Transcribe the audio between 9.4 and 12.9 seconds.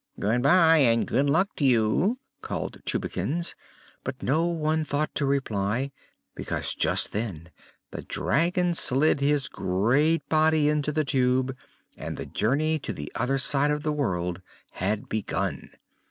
great body into the Tube and the journey